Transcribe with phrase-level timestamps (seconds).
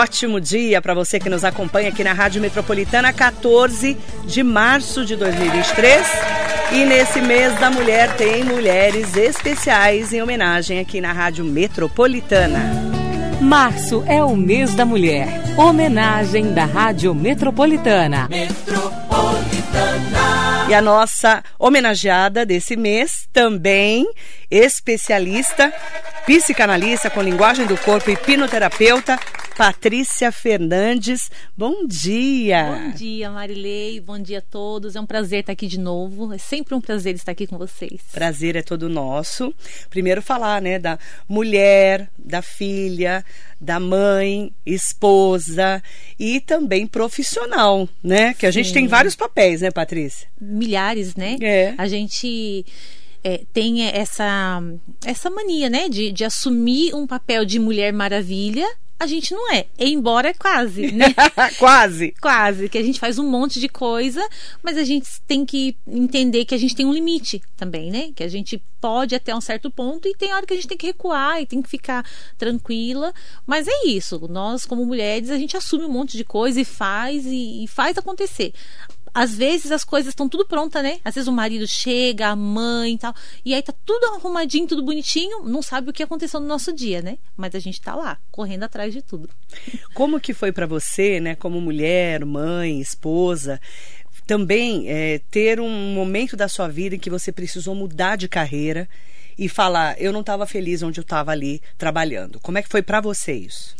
[0.00, 5.14] Ótimo dia para você que nos acompanha aqui na Rádio Metropolitana, 14 de março de
[5.14, 6.06] 2023.
[6.72, 12.60] E nesse mês da mulher tem mulheres especiais em homenagem aqui na Rádio Metropolitana.
[13.42, 15.28] Março é o mês da mulher.
[15.58, 18.26] Homenagem da Rádio Metropolitana.
[18.30, 19.10] Metropolitana.
[20.70, 24.08] E a nossa homenageada desse mês também
[24.50, 25.72] especialista,
[26.26, 29.18] psicanalista com linguagem do corpo e hipnoterapeuta,
[29.56, 31.30] Patrícia Fernandes.
[31.54, 32.64] Bom dia!
[32.64, 34.00] Bom dia, Marilei.
[34.00, 34.96] Bom dia a todos.
[34.96, 36.32] É um prazer estar aqui de novo.
[36.32, 38.00] É sempre um prazer estar aqui com vocês.
[38.10, 39.54] Prazer é todo nosso.
[39.90, 40.98] Primeiro falar, né, da
[41.28, 43.22] mulher, da filha,
[43.60, 45.82] da mãe, esposa
[46.18, 48.32] e também profissional, né?
[48.32, 48.62] Que a Sim.
[48.62, 50.26] gente tem vários papéis, né, Patrícia?
[50.40, 51.36] Milhares, né?
[51.42, 51.74] É.
[51.76, 52.64] A gente
[53.22, 54.62] é, tem essa,
[55.04, 58.66] essa mania, né, de, de assumir um papel de mulher maravilha
[59.00, 59.64] a gente não é.
[59.78, 61.06] Embora é quase, né?
[61.58, 62.14] quase.
[62.20, 62.68] Quase.
[62.68, 64.22] Que a gente faz um monte de coisa,
[64.62, 68.12] mas a gente tem que entender que a gente tem um limite também, né?
[68.14, 70.76] Que a gente pode até um certo ponto e tem hora que a gente tem
[70.76, 72.04] que recuar e tem que ficar
[72.36, 73.10] tranquila.
[73.46, 74.20] Mas é isso.
[74.28, 77.96] Nós, como mulheres, a gente assume um monte de coisa e faz e, e faz
[77.96, 78.52] acontecer
[79.12, 81.00] às vezes as coisas estão tudo pronta, né?
[81.04, 84.82] Às vezes o marido chega, a mãe e tal, e aí tá tudo arrumadinho, tudo
[84.82, 87.18] bonitinho, não sabe o que aconteceu no nosso dia, né?
[87.36, 89.28] Mas a gente tá lá, correndo atrás de tudo.
[89.94, 93.60] Como que foi para você, né, como mulher, mãe, esposa,
[94.26, 98.88] também é, ter um momento da sua vida em que você precisou mudar de carreira
[99.36, 102.38] e falar, eu não estava feliz onde eu estava ali trabalhando.
[102.40, 103.74] Como é que foi para você isso?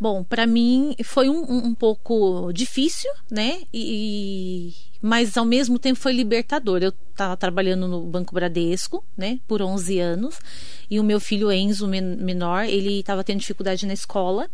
[0.00, 3.60] Bom, para mim foi um, um, pouco difícil, né?
[3.72, 6.82] E, mas ao mesmo tempo foi libertador.
[6.82, 10.38] Eu estava trabalhando no Banco Bradesco, né, por 11 anos,
[10.90, 14.48] e o meu filho Enzo, menor, ele estava tendo dificuldade na escola.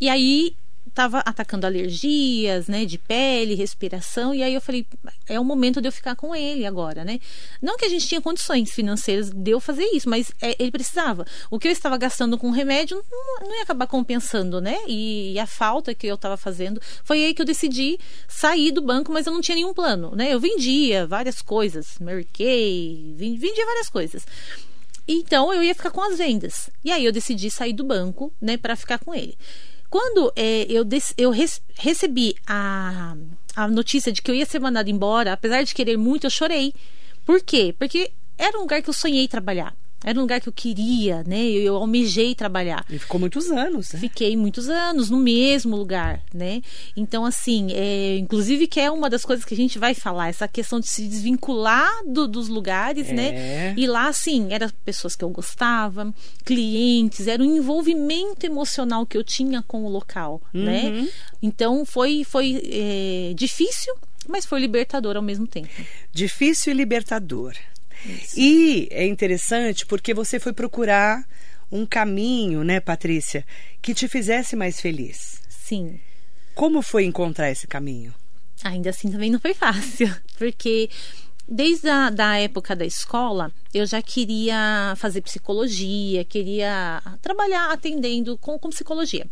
[0.00, 0.56] E aí
[0.98, 4.84] estava atacando alergias, né, de pele, respiração, e aí eu falei,
[5.28, 7.20] é o momento de eu ficar com ele agora, né?
[7.62, 11.24] Não que a gente tinha condições financeiras de eu fazer isso, mas é, ele precisava.
[11.50, 14.76] O que eu estava gastando com remédio não, não ia acabar compensando, né?
[14.88, 18.82] E, e a falta que eu estava fazendo, foi aí que eu decidi sair do
[18.82, 20.34] banco, mas eu não tinha nenhum plano, né?
[20.34, 24.26] Eu vendia várias coisas, Mary Kay, vendia várias coisas.
[25.06, 26.68] Então eu ia ficar com as vendas.
[26.84, 29.38] E aí eu decidi sair do banco, né, para ficar com ele.
[29.90, 30.84] Quando é, eu,
[31.16, 31.30] eu
[31.76, 33.16] recebi a,
[33.56, 36.74] a notícia de que eu ia ser mandada embora, apesar de querer muito, eu chorei.
[37.24, 37.74] Por quê?
[37.78, 39.74] Porque era um lugar que eu sonhei trabalhar.
[40.04, 41.44] Era um lugar que eu queria, né?
[41.44, 42.84] Eu, eu almejei trabalhar.
[42.88, 43.98] E ficou muitos anos, né?
[43.98, 46.62] Fiquei muitos anos no mesmo lugar, né?
[46.96, 50.46] Então, assim, é, inclusive que é uma das coisas que a gente vai falar, essa
[50.46, 53.28] questão de se desvincular do, dos lugares, né?
[53.28, 53.32] é.
[53.32, 53.74] né?
[53.76, 59.24] E lá, assim, eram pessoas que eu gostava, clientes, era um envolvimento emocional que eu
[59.24, 60.84] tinha com o local, né?
[60.84, 61.02] uhum.
[61.02, 61.08] né?
[61.42, 63.94] Então, foi, foi é, difícil,
[64.28, 65.68] mas foi libertador ao mesmo tempo.
[66.12, 67.54] Difícil e libertador.
[68.04, 68.38] Isso.
[68.38, 71.24] E é interessante porque você foi procurar
[71.70, 73.44] um caminho, né, Patrícia,
[73.82, 75.40] que te fizesse mais feliz.
[75.48, 76.00] Sim.
[76.54, 78.14] Como foi encontrar esse caminho?
[78.64, 80.90] Ainda assim também não foi fácil, porque
[81.46, 88.58] desde a da época da escola, eu já queria fazer psicologia, queria trabalhar atendendo com,
[88.58, 89.26] com psicologia.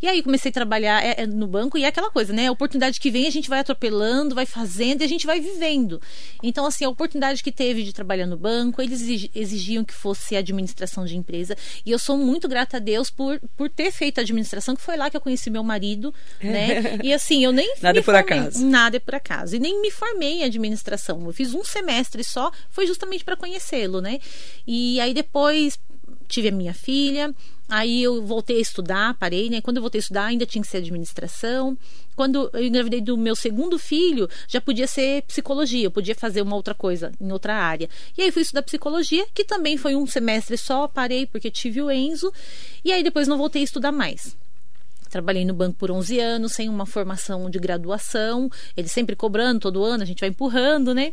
[0.00, 2.48] E aí comecei a trabalhar é, é, no banco e é aquela coisa, né?
[2.48, 6.00] A oportunidade que vem a gente vai atropelando, vai fazendo e a gente vai vivendo.
[6.42, 11.04] Então, assim, a oportunidade que teve de trabalhar no banco, eles exigiam que fosse administração
[11.04, 11.56] de empresa.
[11.84, 14.96] E eu sou muito grata a Deus por, por ter feito a administração, que foi
[14.96, 16.98] lá que eu conheci meu marido, né?
[17.02, 17.74] E assim, eu nem.
[17.80, 18.66] nada é por formei, acaso.
[18.66, 19.56] Nada é por acaso.
[19.56, 21.24] E nem me formei em administração.
[21.24, 24.18] Eu fiz um semestre só, foi justamente para conhecê-lo, né?
[24.66, 25.78] E aí depois
[26.28, 27.34] tive a minha filha,
[27.68, 29.60] aí eu voltei a estudar, parei, né?
[29.60, 31.76] Quando eu voltei a estudar, ainda tinha que ser administração.
[32.14, 36.56] Quando eu engravidei do meu segundo filho, já podia ser psicologia, eu podia fazer uma
[36.56, 37.88] outra coisa em outra área.
[38.16, 41.90] E aí fui estudar psicologia, que também foi um semestre só, parei porque tive o
[41.90, 42.32] Enzo,
[42.84, 44.36] e aí depois não voltei a estudar mais.
[45.08, 49.82] Trabalhei no banco por 11 anos, sem uma formação de graduação, ele sempre cobrando todo
[49.82, 51.12] ano, a gente vai empurrando, né?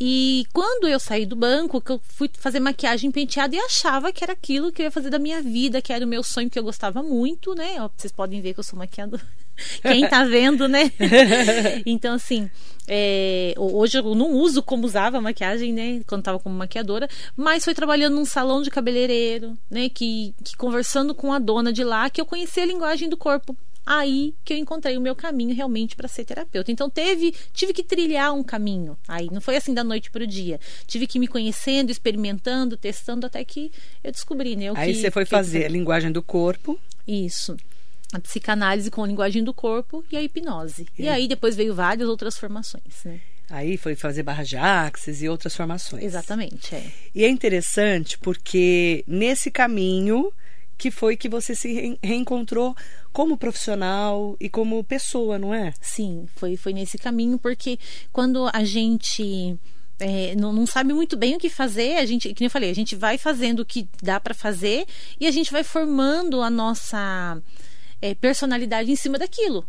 [0.00, 4.24] E quando eu saí do banco, que eu fui fazer maquiagem penteada e achava que
[4.24, 6.58] era aquilo que eu ia fazer da minha vida, que era o meu sonho, que
[6.58, 7.76] eu gostava muito, né?
[7.96, 9.22] Vocês podem ver que eu sou maquiadora.
[9.82, 10.90] Quem tá vendo, né?
[11.86, 12.50] então, assim,
[12.88, 16.00] é, hoje eu não uso como usava maquiagem, né?
[16.06, 19.88] Quando tava como maquiadora, mas foi trabalhando num salão de cabeleireiro, né?
[19.88, 23.56] Que, que conversando com a dona de lá, que eu conheci a linguagem do corpo
[23.86, 26.70] aí que eu encontrei o meu caminho realmente para ser terapeuta.
[26.70, 28.96] Então teve, tive que trilhar um caminho.
[29.06, 30.58] Aí não foi assim da noite para o dia.
[30.86, 33.70] Tive que ir me conhecendo, experimentando, testando até que
[34.02, 34.72] eu descobri, né?
[34.74, 36.78] aí que, você foi fazer a linguagem do corpo.
[37.06, 37.56] Isso.
[38.12, 40.86] A psicanálise com a linguagem do corpo e a hipnose.
[40.98, 43.20] E, e aí depois veio várias outras formações, né?
[43.50, 46.02] Aí foi fazer barra de axis e outras formações.
[46.02, 46.90] Exatamente, é.
[47.14, 50.32] E é interessante porque nesse caminho
[50.76, 52.74] que foi que você se reencontrou
[53.12, 55.72] como profissional e como pessoa, não é?
[55.80, 57.78] Sim, foi, foi nesse caminho, porque
[58.12, 59.58] quando a gente
[60.00, 62.74] é, não, não, sabe muito bem o que fazer, a gente, como eu falei, a
[62.74, 64.86] gente vai fazendo o que dá para fazer
[65.20, 67.40] e a gente vai formando a nossa
[68.02, 69.66] é, personalidade em cima daquilo.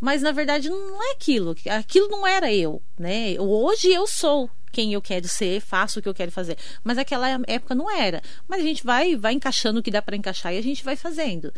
[0.00, 3.34] Mas na verdade não é aquilo, aquilo não era eu, né?
[3.40, 6.56] Hoje eu sou quem eu quero ser, faço o que eu quero fazer.
[6.84, 8.22] Mas naquela época não era.
[8.46, 10.96] Mas a gente vai, vai encaixando o que dá para encaixar e a gente vai
[10.96, 11.52] fazendo.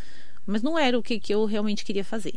[0.47, 2.35] Mas não era o que, que eu realmente queria fazer.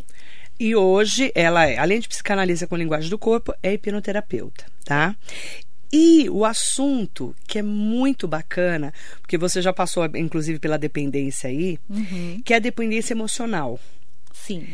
[0.60, 5.16] E hoje ela é, além de psicanalista com linguagem do corpo, é hipnoterapeuta, tá?
[5.92, 8.92] E o assunto que é muito bacana,
[9.22, 12.42] porque você já passou, inclusive, pela dependência aí, uhum.
[12.44, 13.80] que é a dependência emocional.
[14.32, 14.68] Sim.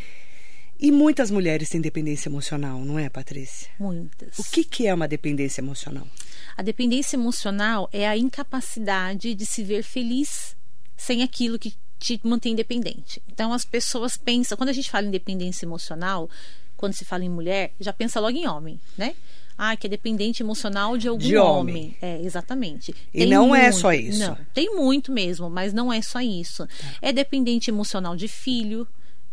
[0.80, 3.70] E muitas mulheres têm dependência emocional, não é, Patrícia?
[3.78, 4.40] Muitas.
[4.40, 6.08] O que, que é uma dependência emocional?
[6.56, 10.56] A dependência emocional é a incapacidade de se ver feliz
[10.96, 13.22] sem aquilo que te mantém dependente.
[13.28, 16.30] Então as pessoas pensam, quando a gente fala em dependência emocional,
[16.78, 19.16] quando se fala em mulher, já pensa logo em homem, né?
[19.58, 21.75] Ah, que é dependente emocional de algum de homem.
[21.75, 21.98] homem.
[22.02, 22.96] É, exatamente.
[23.14, 24.20] E tem não muito, é só isso.
[24.20, 26.66] Não, tem muito mesmo, mas não é só isso.
[26.66, 26.96] Tá.
[27.02, 28.88] É dependente emocional de filho,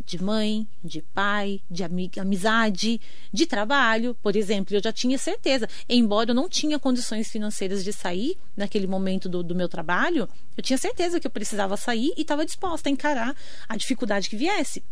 [0.06, 3.00] de mãe, de pai, de amizade,
[3.32, 4.16] de trabalho.
[4.22, 8.86] Por exemplo, eu já tinha certeza, embora eu não tinha condições financeiras de sair naquele
[8.86, 12.88] momento do, do meu trabalho, eu tinha certeza que eu precisava sair e estava disposta
[12.88, 13.36] a encarar
[13.68, 14.82] a dificuldade que viesse.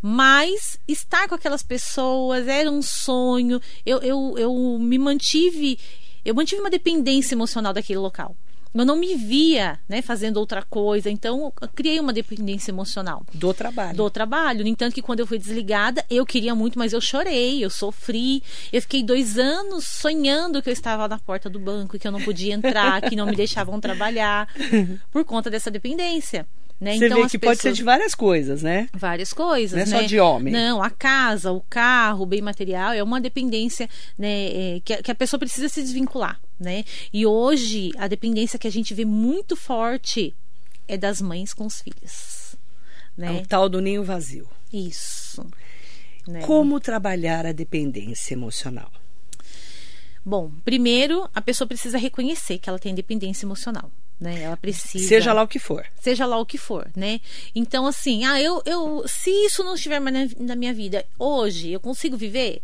[0.00, 3.60] Mas estar com aquelas pessoas era um sonho.
[3.84, 5.78] Eu, eu, eu me mantive,
[6.24, 8.34] eu mantive uma dependência emocional daquele local
[8.82, 11.10] eu não me via né, fazendo outra coisa.
[11.10, 13.24] Então, eu criei uma dependência emocional.
[13.32, 13.96] Do trabalho.
[13.96, 14.62] Do trabalho.
[14.62, 18.42] No entanto, que quando eu fui desligada, eu queria muito, mas eu chorei, eu sofri.
[18.72, 22.12] Eu fiquei dois anos sonhando que eu estava na porta do banco e que eu
[22.12, 24.48] não podia entrar, que não me deixavam trabalhar,
[25.10, 26.46] por conta dessa dependência.
[26.78, 26.98] Né?
[26.98, 27.58] Você então, vê que pessoas...
[27.58, 28.88] pode ser de várias coisas, né?
[28.92, 29.72] Várias coisas.
[29.72, 30.02] Não é né?
[30.02, 30.52] só de homem.
[30.52, 33.88] Não, a casa, o carro, o bem material é uma dependência
[34.18, 36.38] né, é, que, a, que a pessoa precisa se desvincular.
[36.58, 36.84] Né?
[37.12, 40.34] E hoje, a dependência que a gente vê muito forte
[40.88, 42.56] é das mães com os filhos.
[43.16, 43.28] Né?
[43.28, 44.48] É o tal do ninho vazio.
[44.72, 45.46] Isso.
[46.26, 46.40] Né?
[46.40, 48.90] Como trabalhar a dependência emocional?
[50.24, 54.42] Bom, primeiro, a pessoa precisa reconhecer que ela tem dependência emocional né?
[54.42, 55.06] Ela precisa.
[55.06, 55.86] Seja lá o que for.
[56.00, 57.20] Seja lá o que for, né?
[57.54, 61.70] Então, assim, ah, eu, eu se isso não estiver mais na, na minha vida hoje,
[61.70, 62.62] eu consigo viver?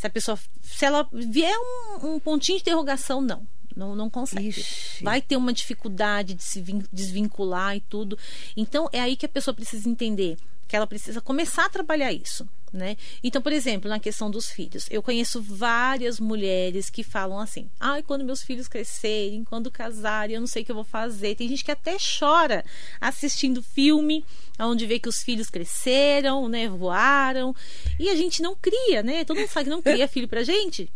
[0.00, 0.38] Se a pessoa.
[0.62, 3.46] Se ela vier um, um pontinho de interrogação, não.
[3.76, 4.48] Não, não consegue.
[4.48, 5.04] Ixi.
[5.04, 8.18] Vai ter uma dificuldade de se desvincular e tudo.
[8.56, 12.48] Então, é aí que a pessoa precisa entender que ela precisa começar a trabalhar isso.
[12.72, 12.96] Né?
[13.22, 18.00] Então, por exemplo, na questão dos filhos, eu conheço várias mulheres que falam assim: ai,
[18.00, 21.34] quando meus filhos crescerem, quando casarem, eu não sei o que eu vou fazer.
[21.34, 22.64] Tem gente que até chora
[23.00, 24.24] assistindo filme
[24.58, 27.54] onde vê que os filhos cresceram, né, voaram,
[27.98, 29.24] e a gente não cria, né?
[29.24, 30.88] Todo mundo sabe que não cria filho pra gente.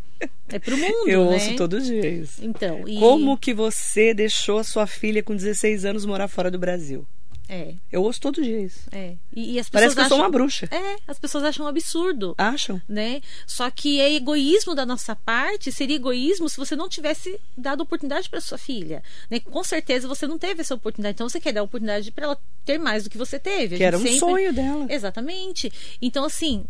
[0.49, 1.35] É pro mundo, Eu né?
[1.35, 2.45] ouço todo dia isso.
[2.45, 2.99] Então, e...
[2.99, 7.07] Como que você deixou a sua filha com 16 anos morar fora do Brasil?
[7.49, 7.75] É.
[7.93, 8.89] Eu ouço todo dia isso.
[8.91, 9.17] É.
[9.33, 10.69] E, e as Parece que acham, eu sou uma bruxa.
[10.71, 12.35] É, as pessoas acham um absurdo.
[12.39, 12.81] Acham.
[12.89, 13.21] Né?
[13.47, 18.31] Só que é egoísmo da nossa parte, seria egoísmo se você não tivesse dado oportunidade
[18.31, 19.03] para sua filha.
[19.31, 19.41] Né?
[19.41, 21.15] Com certeza você não teve essa oportunidade.
[21.15, 23.77] Então você quer dar oportunidade para ela ter mais do que você teve.
[23.77, 24.19] Que era um sempre...
[24.19, 24.87] sonho dela.
[24.89, 25.71] Exatamente.
[26.01, 26.65] Então, assim,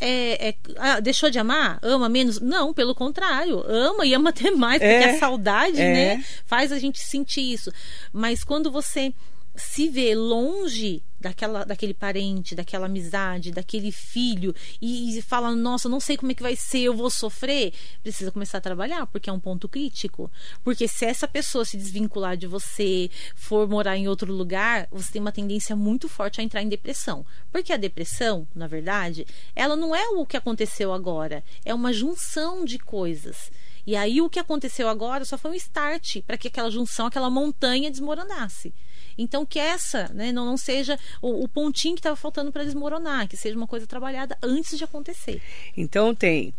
[0.00, 1.78] é, é, ah, deixou de amar?
[1.82, 2.40] Ama menos?
[2.40, 3.62] Não, pelo contrário.
[3.66, 5.92] Ama e ama até mais, porque é, a saudade, é.
[5.92, 7.70] né, faz a gente sentir isso.
[8.12, 9.12] Mas quando você
[9.54, 16.00] se vê longe daquela, daquele parente, daquela amizade, daquele filho e, e fala, nossa, não
[16.00, 19.32] sei como é que vai ser, eu vou sofrer, precisa começar a trabalhar, porque é
[19.32, 20.30] um ponto crítico.
[20.62, 25.20] Porque se essa pessoa se desvincular de você, for morar em outro lugar, você tem
[25.20, 27.24] uma tendência muito forte a entrar em depressão.
[27.50, 32.64] Porque a depressão, na verdade, ela não é o que aconteceu agora, é uma junção
[32.64, 33.50] de coisas.
[33.86, 37.28] E aí o que aconteceu agora só foi um start para que aquela junção, aquela
[37.28, 38.72] montanha desmoronasse.
[39.16, 43.28] Então, que essa né, não, não seja o, o pontinho que estava faltando para desmoronar,
[43.28, 45.40] que seja uma coisa trabalhada antes de acontecer.
[45.76, 46.52] Então, tem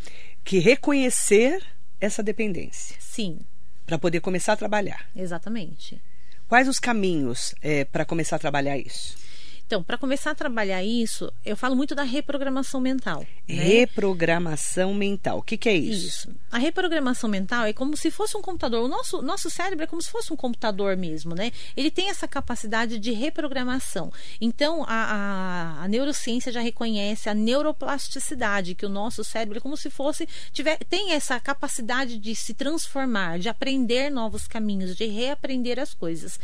[0.44, 1.64] que reconhecer
[2.00, 2.96] essa dependência.
[3.00, 3.40] Sim.
[3.86, 5.10] Para poder começar a trabalhar.
[5.16, 6.02] Exatamente.
[6.48, 9.25] Quais os caminhos é, para começar a trabalhar isso?
[9.66, 13.26] Então, para começar a trabalhar isso, eu falo muito da reprogramação mental.
[13.48, 13.56] Né?
[13.56, 15.40] Reprogramação mental.
[15.40, 16.08] O que, que é isso?
[16.08, 16.36] Isso.
[16.52, 18.84] A reprogramação mental é como se fosse um computador.
[18.84, 21.52] O nosso, nosso cérebro é como se fosse um computador mesmo, né?
[21.76, 24.12] Ele tem essa capacidade de reprogramação.
[24.40, 29.76] Então, a, a, a neurociência já reconhece a neuroplasticidade, que o nosso cérebro é como
[29.76, 30.28] se fosse.
[30.54, 36.40] Tiver, tem essa capacidade de se transformar, de aprender novos caminhos, de reaprender as coisas.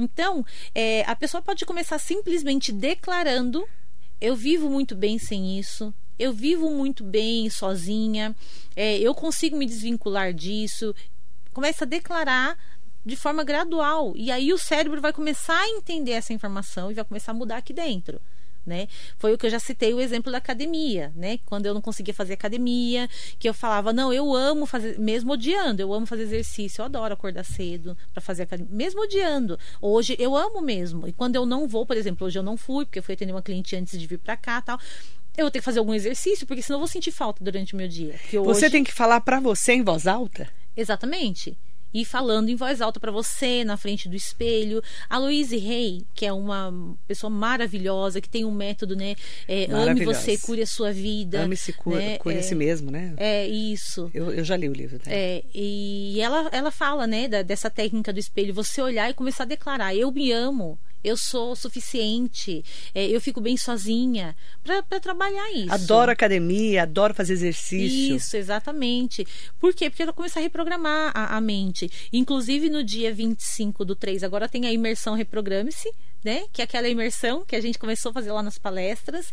[0.00, 3.66] Então, é, a pessoa pode começar simplesmente declarando:
[4.20, 8.34] eu vivo muito bem sem isso, eu vivo muito bem sozinha,
[8.74, 10.94] é, eu consigo me desvincular disso.
[11.52, 12.56] Começa a declarar
[13.04, 14.12] de forma gradual.
[14.16, 17.56] E aí o cérebro vai começar a entender essa informação e vai começar a mudar
[17.56, 18.20] aqui dentro
[18.64, 18.88] né?
[19.18, 21.38] Foi o que eu já citei o exemplo da academia, né?
[21.44, 25.82] Quando eu não conseguia fazer academia, que eu falava, não, eu amo fazer, mesmo odiando,
[25.82, 29.58] eu amo fazer exercício, eu adoro acordar cedo para fazer academia, mesmo odiando.
[29.80, 31.08] Hoje eu amo mesmo.
[31.08, 33.32] E quando eu não vou, por exemplo, hoje eu não fui, porque eu fui atender
[33.32, 34.78] uma cliente antes de vir para cá, tal
[35.36, 37.76] eu vou ter que fazer algum exercício, porque senão eu vou sentir falta durante o
[37.76, 38.18] meu dia.
[38.44, 40.48] Você tem que falar para você em voz alta?
[40.76, 41.56] Exatamente
[41.92, 44.82] e falando em voz alta para você, na frente do espelho.
[45.08, 46.72] A Louise Rey, que é uma
[47.06, 49.14] pessoa maravilhosa, que tem um método, né?
[49.48, 51.42] É, ame você, cure a sua vida.
[51.42, 52.18] Ame-se, cure, né?
[52.18, 53.14] cure é, si mesmo, né?
[53.16, 54.10] É, isso.
[54.14, 55.16] Eu, eu já li o livro dela.
[55.16, 59.44] É, e ela, ela fala, né, da, dessa técnica do espelho, você olhar e começar
[59.44, 62.64] a declarar, eu me amo, eu sou suficiente,
[62.94, 65.72] é, eu fico bem sozinha para trabalhar isso.
[65.72, 68.16] Adoro academia, adoro fazer exercício.
[68.16, 69.26] Isso, exatamente.
[69.58, 69.88] Por quê?
[69.90, 71.90] Porque ela começa a reprogramar a, a mente.
[72.12, 75.92] Inclusive no dia 25 do 3, agora tem a imersão Reprograme-se,
[76.24, 76.44] né?
[76.52, 79.32] Que é aquela imersão que a gente começou a fazer lá nas palestras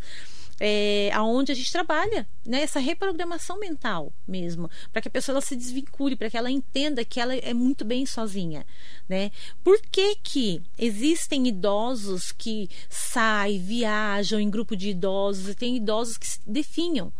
[0.59, 2.61] é, aonde a gente trabalha, né?
[2.61, 7.19] Essa reprogramação mental mesmo, para que a pessoa se desvincule, para que ela entenda que
[7.19, 8.65] ela é muito bem sozinha,
[9.07, 9.31] né?
[9.63, 16.17] Por que que existem idosos que saem, viajam em grupo de idosos e tem idosos
[16.17, 17.11] que se definham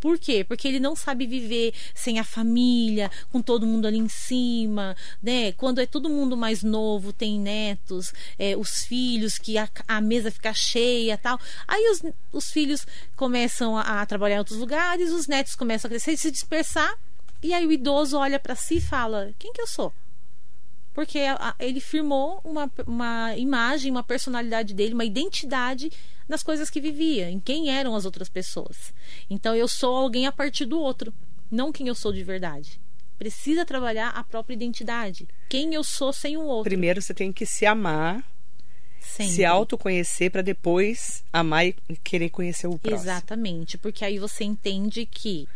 [0.00, 0.42] por quê?
[0.42, 5.52] Porque ele não sabe viver sem a família, com todo mundo ali em cima, né?
[5.52, 10.30] Quando é todo mundo mais novo, tem netos, é, os filhos, que a, a, mesa
[10.30, 11.38] fica cheia tal.
[11.68, 12.02] Aí os,
[12.32, 16.16] os filhos começam a, a trabalhar em outros lugares, os netos começam a crescer e
[16.16, 16.96] se dispersar.
[17.42, 19.92] E aí o idoso olha para si e fala: quem que eu sou?
[21.00, 21.18] Porque
[21.58, 25.90] ele firmou uma, uma imagem, uma personalidade dele, uma identidade
[26.28, 28.92] nas coisas que vivia, em quem eram as outras pessoas.
[29.30, 31.10] Então eu sou alguém a partir do outro,
[31.50, 32.78] não quem eu sou de verdade.
[33.18, 35.26] Precisa trabalhar a própria identidade.
[35.48, 36.68] Quem eu sou sem o outro.
[36.68, 38.22] Primeiro você tem que se amar,
[39.00, 39.32] Sempre.
[39.32, 43.10] se autoconhecer para depois amar e querer conhecer o próximo.
[43.10, 45.48] Exatamente, porque aí você entende que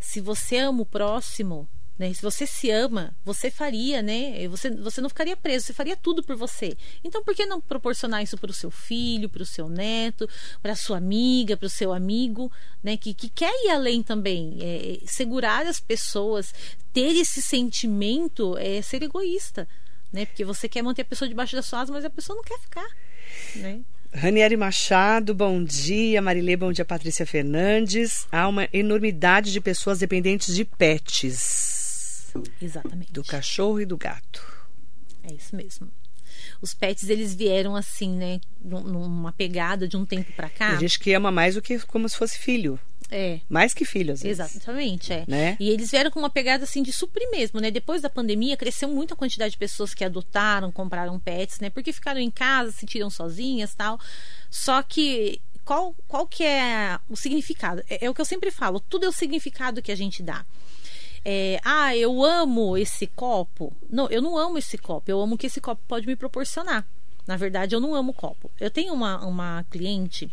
[0.00, 1.68] se você ama o próximo,
[2.00, 2.14] né?
[2.14, 4.48] Se você se ama, você faria, né?
[4.48, 6.74] Você, você não ficaria preso, você faria tudo por você.
[7.04, 10.26] Então, por que não proporcionar isso para o seu filho, para o seu neto,
[10.62, 12.50] para sua amiga, para o seu amigo,
[12.82, 12.96] né?
[12.96, 14.56] Que, que quer ir além também.
[14.62, 16.54] É, segurar as pessoas,
[16.90, 19.68] ter esse sentimento é ser egoísta,
[20.10, 20.24] né?
[20.24, 22.58] Porque você quer manter a pessoa debaixo das suas asas, mas a pessoa não quer
[22.60, 22.88] ficar,
[23.56, 23.82] né?
[24.10, 26.22] Ranieri Machado, bom dia.
[26.22, 26.84] Marilê, bom dia.
[26.84, 28.26] Patrícia Fernandes.
[28.32, 31.69] Há uma enormidade de pessoas dependentes de pets.
[32.60, 33.12] Exatamente.
[33.12, 34.42] Do cachorro e do gato.
[35.22, 35.90] É isso mesmo.
[36.60, 38.40] Os pets, eles vieram assim, né?
[38.62, 40.68] Numa pegada de um tempo para cá.
[40.68, 42.78] A gente que ama mais do que como se fosse filho.
[43.10, 43.40] É.
[43.48, 44.38] Mais que filho, às vezes.
[44.38, 45.24] Exatamente, é.
[45.26, 45.56] Né?
[45.58, 47.70] E eles vieram com uma pegada assim de suprir mesmo, né?
[47.70, 51.70] Depois da pandemia, cresceu muito a quantidade de pessoas que adotaram, compraram pets, né?
[51.70, 53.98] Porque ficaram em casa, se sentiram sozinhas tal.
[54.48, 57.82] Só que qual, qual que é o significado?
[57.88, 60.44] É, é o que eu sempre falo, tudo é o significado que a gente dá
[61.24, 63.72] é, ah, eu amo esse copo.
[63.88, 66.86] Não, eu não amo esse copo, eu amo o que esse copo pode me proporcionar.
[67.26, 68.50] Na verdade, eu não amo copo.
[68.58, 70.30] Eu tenho uma, uma cliente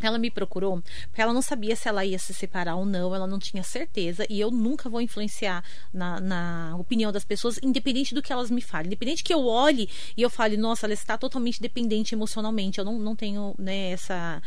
[0.00, 3.26] ela me procurou porque ela não sabia se ela ia se separar ou não, ela
[3.26, 8.22] não tinha certeza e eu nunca vou influenciar na, na opinião das pessoas, independente do
[8.22, 8.88] que elas me falem.
[8.88, 12.98] Independente que eu olhe e eu fale, nossa, ela está totalmente dependente emocionalmente, eu não,
[12.98, 14.42] não tenho né, essa,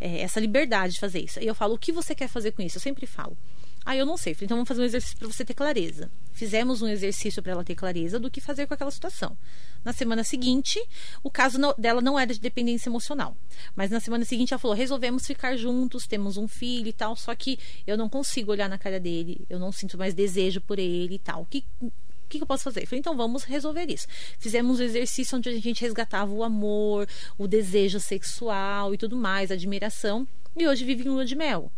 [0.00, 1.38] é, essa liberdade de fazer isso.
[1.40, 2.78] E eu falo, o que você quer fazer com isso?
[2.78, 3.36] Eu sempre falo.
[3.84, 4.34] Ah, eu não sei.
[4.40, 6.10] Então vamos fazer um exercício para você ter clareza.
[6.32, 9.36] Fizemos um exercício para ela ter clareza do que fazer com aquela situação.
[9.84, 10.82] Na semana seguinte,
[11.22, 13.36] o caso dela não era de dependência emocional.
[13.76, 17.34] Mas na semana seguinte ela falou: resolvemos ficar juntos, temos um filho e tal, só
[17.34, 21.16] que eu não consigo olhar na cara dele, eu não sinto mais desejo por ele
[21.16, 21.42] e tal.
[21.42, 21.92] O que, o
[22.28, 22.86] que eu posso fazer?
[22.86, 24.06] falei, então vamos resolver isso.
[24.38, 29.50] Fizemos um exercício onde a gente resgatava o amor, o desejo sexual e tudo mais,
[29.50, 30.26] a admiração.
[30.56, 31.70] E hoje vive em lua de mel.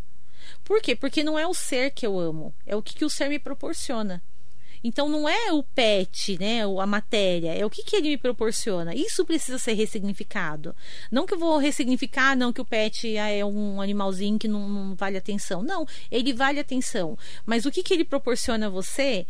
[0.63, 0.95] Por quê?
[0.95, 3.39] Porque não é o ser que eu amo, é o que, que o ser me
[3.39, 4.21] proporciona.
[4.83, 8.95] Então não é o pet, né, a matéria, é o que, que ele me proporciona.
[8.95, 10.75] Isso precisa ser ressignificado.
[11.11, 14.69] Não que eu vou ressignificar, não que o pet ah, é um animalzinho que não,
[14.69, 15.63] não, vale atenção.
[15.63, 17.17] Não, ele vale atenção.
[17.45, 19.25] Mas o que, que ele proporciona a você,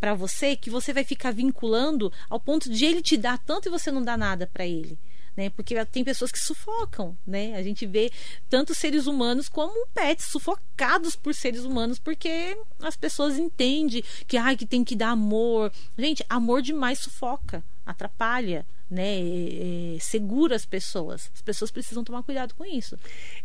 [0.00, 3.70] para você, que você vai ficar vinculando ao ponto de ele te dar tanto e
[3.70, 4.98] você não dá nada para ele
[5.36, 5.50] né?
[5.50, 7.54] Porque tem pessoas que sufocam, né?
[7.54, 8.10] A gente vê
[8.48, 14.56] tanto seres humanos como pets sufocados por seres humanos porque as pessoas entendem que ai
[14.56, 15.72] que tem que dar amor.
[15.98, 21.30] Gente, amor demais sufoca, atrapalha, né, é, segura as pessoas.
[21.34, 22.98] As pessoas precisam tomar cuidado com isso.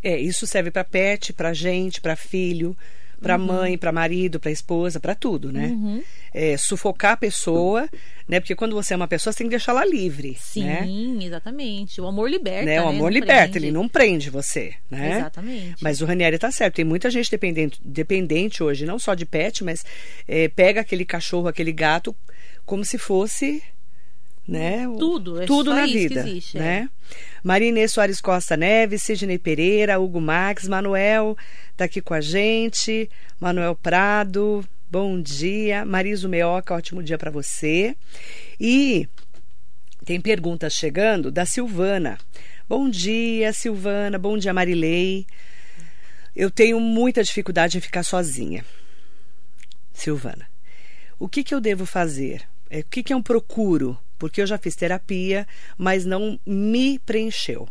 [0.04, 2.78] É, isso serve para pet, para gente, para filho
[3.20, 3.46] para uhum.
[3.46, 5.68] mãe, para marido, para esposa, para tudo, né?
[5.68, 6.04] Uhum.
[6.34, 7.90] É, sufocar a pessoa,
[8.28, 8.40] né?
[8.40, 10.36] Porque quando você é uma pessoa, você tem que deixá-la livre.
[10.40, 11.26] Sim, né?
[11.26, 12.00] exatamente.
[12.00, 12.66] O amor liberta.
[12.66, 12.82] Né?
[12.82, 12.90] O né?
[12.90, 13.58] amor não liberta, prende.
[13.58, 15.18] ele não prende você, né?
[15.18, 15.76] Exatamente.
[15.82, 16.76] Mas o Ranieri tá certo.
[16.76, 19.86] Tem muita gente dependente, dependente hoje, não só de pet, mas
[20.28, 22.16] é, pega aquele cachorro, aquele gato,
[22.66, 23.64] como se fosse
[24.50, 24.86] né?
[24.98, 26.90] Tudo, é tudo na isso vida, existe, né?
[27.44, 27.88] É.
[27.88, 31.38] Soares Costa Neves, Sidney Pereira, Hugo Max, Manuel
[31.72, 37.96] está aqui com a gente, Manuel Prado, bom dia, Mariso Meoca, ótimo dia para você.
[38.60, 39.08] E
[40.04, 42.18] tem perguntas chegando da Silvana.
[42.68, 45.26] Bom dia, Silvana, bom dia, Marilei.
[46.36, 48.66] Eu tenho muita dificuldade em ficar sozinha.
[49.94, 50.50] Silvana,
[51.18, 52.44] o que, que eu devo fazer?
[52.70, 55.48] É, o que, que eu procuro porque eu já fiz terapia,
[55.78, 57.68] mas não me preencheu.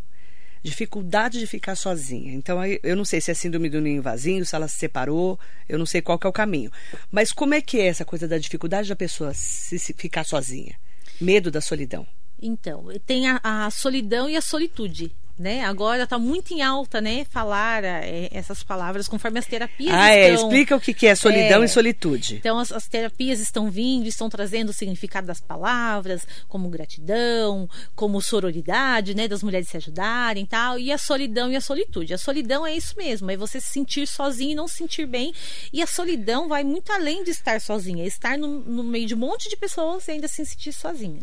[0.60, 2.32] Dificuldade de ficar sozinha.
[2.32, 5.38] Então, eu não sei se é síndrome do ninho vazio, se ela se separou,
[5.68, 6.72] eu não sei qual é o caminho.
[7.12, 10.74] Mas como é que é essa coisa da dificuldade da pessoa se, se ficar sozinha?
[11.20, 12.04] Medo da solidão.
[12.40, 15.64] Então, tem a, a solidão e a solitude né?
[15.64, 17.24] Agora está muito em alta, né?
[17.30, 20.30] Falar é, essas palavras conforme as terapias ah, estão...
[20.30, 20.34] é.
[20.34, 22.36] Explica o que é solidão é, e solitude.
[22.36, 28.20] Então, as, as, terapias estão vindo, estão trazendo o significado das palavras, como gratidão, como
[28.20, 29.28] sororidade, né?
[29.28, 30.78] Das mulheres se ajudarem e tal.
[30.78, 32.14] E a solidão e a solitude.
[32.14, 35.32] A solidão é isso mesmo, é você se sentir sozinho e não se sentir bem.
[35.72, 39.14] E a solidão vai muito além de estar sozinha, é estar no, no meio de
[39.14, 41.20] um monte de pessoas e ainda se sentir sozinha.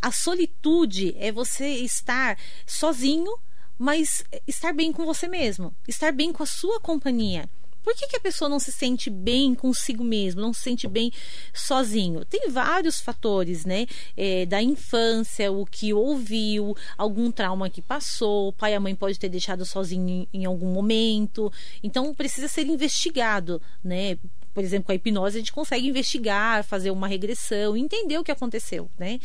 [0.00, 3.38] A solitude é você estar sozinho,
[3.78, 7.48] mas estar bem com você mesmo, estar bem com a sua companhia.
[7.84, 11.12] Por que, que, a pessoa não se sente bem consigo mesmo, não se sente bem
[11.52, 12.24] sozinho?
[12.24, 13.86] Tem vários fatores, né?
[14.16, 18.94] É, da infância, o que ouviu, algum trauma que passou, o pai e a mãe
[18.94, 21.52] pode ter deixado sozinho em, em algum momento.
[21.82, 24.16] Então precisa ser investigado, né?
[24.54, 28.30] Por exemplo, com a hipnose, a gente consegue investigar, fazer uma regressão, entender o que
[28.30, 29.18] aconteceu, né?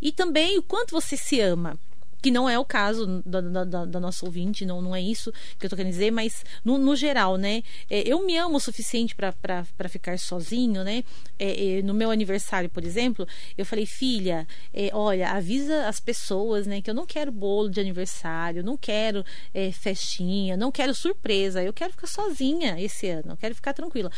[0.00, 1.78] E também o quanto você se ama
[2.24, 5.66] que não é o caso da, da, da, nossa ouvinte, não, não é isso que
[5.66, 7.62] eu tô querendo dizer, mas no, no geral, né?
[7.90, 11.04] É, eu me amo o suficiente para ficar sozinho, né?
[11.38, 16.66] É, é, no meu aniversário, por exemplo, eu falei, filha, é, olha, avisa as pessoas,
[16.66, 21.62] né, que eu não quero bolo de aniversário, não quero é, festinha, não quero surpresa,
[21.62, 24.10] eu quero ficar sozinha esse ano, eu quero ficar tranquila.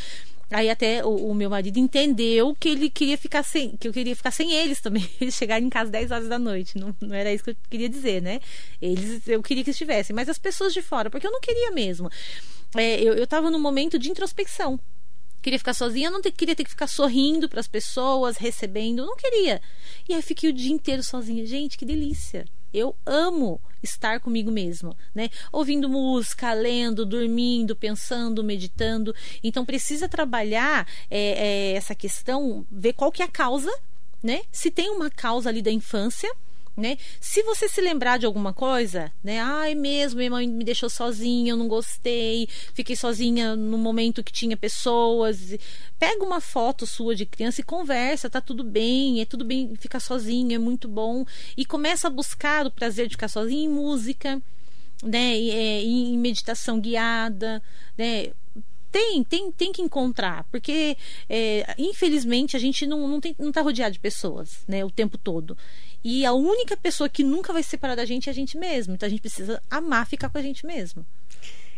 [0.50, 4.14] Aí até o, o, meu marido entendeu que ele queria ficar sem, que eu queria
[4.14, 5.08] ficar sem eles também.
[5.20, 6.78] Eles chegarem em casa 10 horas da noite.
[6.78, 8.40] Não, não era isso que eu queria dizer, né?
[8.80, 12.10] Eles, eu queria que estivessem, mas as pessoas de fora, porque eu não queria mesmo.
[12.76, 14.78] É, eu, eu tava num momento de introspecção
[15.46, 19.14] queria ficar sozinha, não te, queria ter que ficar sorrindo para as pessoas, recebendo, não
[19.14, 19.62] queria.
[20.08, 21.46] E aí fiquei o dia inteiro sozinha.
[21.46, 22.44] Gente, que delícia.
[22.74, 25.30] Eu amo estar comigo mesmo, né?
[25.52, 29.14] Ouvindo música, lendo, dormindo, pensando, meditando.
[29.40, 33.70] Então precisa trabalhar é, é, essa questão, ver qual que é a causa,
[34.20, 34.42] né?
[34.50, 36.28] Se tem uma causa ali da infância,
[36.76, 36.98] né?
[37.20, 39.40] Se você se lembrar de alguma coisa, né?
[39.40, 44.32] Ai, mesmo, minha mãe me deixou sozinha, eu não gostei, fiquei sozinha no momento que
[44.32, 45.56] tinha pessoas.
[45.98, 50.00] Pega uma foto sua de criança e conversa, tá tudo bem, é tudo bem ficar
[50.00, 51.24] sozinho, é muito bom.
[51.56, 54.42] E começa a buscar o prazer de ficar sozinho em música,
[55.02, 55.34] né?
[55.38, 57.62] É, em meditação guiada,
[57.96, 58.32] né?
[58.90, 60.96] Tem, tem, tem que encontrar, porque
[61.28, 65.18] é, infelizmente a gente não, não, tem, não tá rodeado de pessoas, né, o tempo
[65.18, 65.56] todo.
[66.02, 68.94] E a única pessoa que nunca vai se separar da gente é a gente mesmo.
[68.94, 71.04] Então a gente precisa amar ficar com a gente mesmo.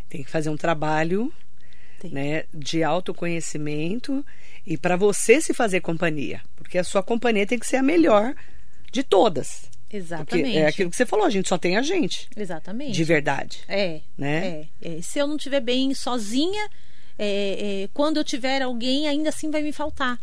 [0.08, 1.32] Tem que fazer um trabalho
[2.04, 4.24] né, de autoconhecimento
[4.66, 6.42] e para você se fazer companhia.
[6.56, 8.34] Porque a sua companhia tem que ser a melhor
[8.92, 9.70] de todas.
[9.90, 10.44] Exatamente.
[10.44, 12.28] Porque é aquilo que você falou, a gente só tem a gente.
[12.36, 12.92] Exatamente.
[12.92, 13.60] De verdade.
[13.66, 14.00] É.
[14.16, 14.68] Né?
[14.82, 15.02] É, é.
[15.02, 16.68] Se eu não estiver bem sozinha,
[17.18, 20.18] é, é, quando eu tiver alguém, ainda assim vai me faltar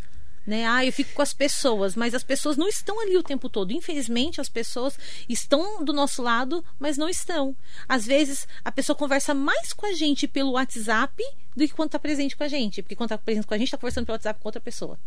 [0.45, 0.65] né?
[0.67, 3.71] Ah, eu fico com as pessoas, mas as pessoas não estão ali o tempo todo.
[3.71, 7.55] Infelizmente, as pessoas estão do nosso lado, mas não estão.
[7.87, 11.23] Às vezes, a pessoa conversa mais com a gente pelo WhatsApp
[11.55, 12.83] do que quando está presente com a gente.
[12.83, 14.99] Porque quando está presente com a gente, está conversando pelo WhatsApp com outra pessoa.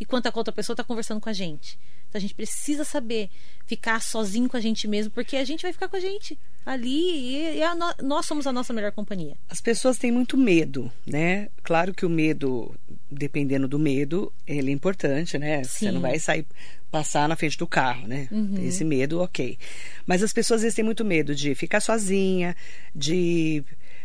[0.00, 1.78] enquanto a outra pessoa está conversando com a gente.
[2.16, 3.28] Então a gente precisa saber
[3.66, 7.56] ficar sozinho com a gente mesmo, porque a gente vai ficar com a gente ali
[7.58, 9.36] e, a no, nós somos a nossa melhor companhia.
[9.50, 11.50] As pessoas têm muito medo, né?
[11.62, 12.74] Claro que o medo,
[13.10, 15.62] dependendo do medo, ele é importante, né?
[15.64, 15.86] Sim.
[15.86, 16.46] Você não vai sair
[16.90, 18.28] passar na frente do carro, né?
[18.30, 18.64] Uhum.
[18.66, 19.58] Esse medo, ok.
[20.06, 22.56] Mas as pessoas às vezes têm muito medo de ficar sozinha,
[22.94, 23.62] de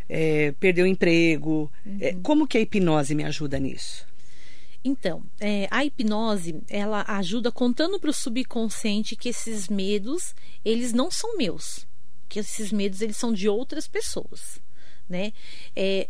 [0.09, 1.71] é, perder o emprego.
[1.85, 1.97] Uhum.
[2.01, 4.10] É, como que a hipnose me ajuda nisso?
[4.83, 10.33] Então, é, a hipnose, ela ajuda contando para o subconsciente que esses medos,
[10.65, 11.85] eles não são meus.
[12.27, 14.59] Que esses medos, eles são de outras pessoas,
[15.07, 15.33] né?
[15.75, 16.07] É,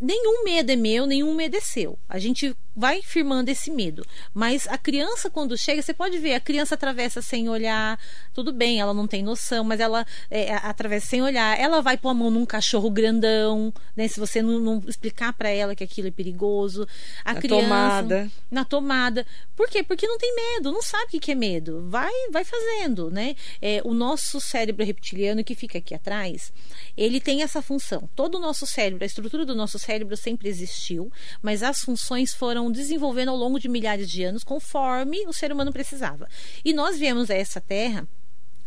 [0.00, 1.98] nenhum medo é meu, nenhum medo é seu.
[2.08, 4.04] A gente vai firmando esse medo.
[4.34, 7.98] Mas a criança, quando chega, você pode ver, a criança atravessa sem olhar,
[8.34, 11.58] tudo bem, ela não tem noção, mas ela é, atravessa sem olhar.
[11.58, 14.06] Ela vai pôr a mão num cachorro grandão, né?
[14.06, 16.86] Se você não, não explicar para ela que aquilo é perigoso.
[17.24, 17.62] A na criança.
[17.62, 18.30] Tomada.
[18.50, 19.26] Na tomada.
[19.56, 19.82] Por quê?
[19.82, 21.86] Porque não tem medo, não sabe o que é medo.
[21.88, 23.34] Vai, vai fazendo, né?
[23.62, 26.52] É, o nosso cérebro reptiliano que fica aqui atrás,
[26.96, 28.08] ele tem essa função.
[28.14, 31.10] Todo o nosso cérebro, a estrutura do nosso cérebro sempre existiu,
[31.40, 35.72] mas as funções foram desenvolvendo ao longo de milhares de anos conforme o ser humano
[35.72, 36.28] precisava.
[36.64, 38.08] E nós viemos a essa terra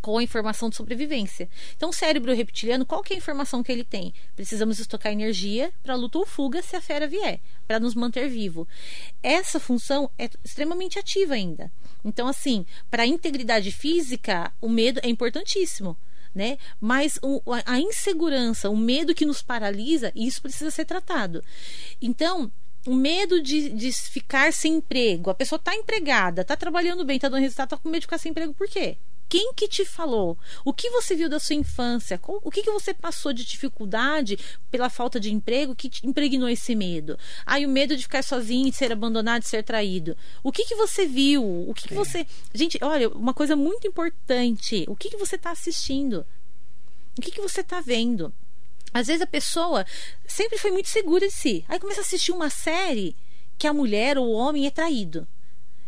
[0.01, 1.49] com a informação de sobrevivência.
[1.75, 4.13] Então, o cérebro reptiliano, qual que é a informação que ele tem?
[4.35, 8.67] Precisamos estocar energia para luta ou fuga se a fera vier, para nos manter vivo.
[9.21, 11.71] Essa função é extremamente ativa ainda.
[12.03, 15.97] Então, assim, para a integridade física, o medo é importantíssimo.
[16.33, 16.59] Né?
[16.79, 21.43] Mas o, a insegurança, o medo que nos paralisa, isso precisa ser tratado.
[21.99, 22.51] Então,
[22.85, 25.29] o medo de, de ficar sem emprego.
[25.29, 28.17] A pessoa está empregada, está trabalhando bem, está dando resultado, está com medo de ficar
[28.17, 28.53] sem emprego.
[28.53, 28.97] Por quê?
[29.29, 30.35] Quem que te falou?
[30.65, 32.19] O que você viu da sua infância?
[32.25, 34.39] O que, que você passou de dificuldade
[34.71, 37.15] pela falta de emprego que te impregnou esse medo?
[37.45, 40.17] Aí o medo de ficar sozinho, de ser abandonado, de ser traído.
[40.41, 41.43] O que, que você viu?
[41.69, 41.97] O que, que é.
[41.97, 42.25] você.
[42.55, 44.83] Gente, olha, uma coisa muito importante.
[44.87, 46.25] O que, que você está assistindo?
[47.15, 48.33] O que, que você está vendo?
[48.93, 49.85] Às vezes a pessoa
[50.25, 51.65] sempre foi muito segura de si.
[51.67, 53.15] Aí começa a assistir uma série
[53.57, 55.27] que a mulher ou o homem é traído.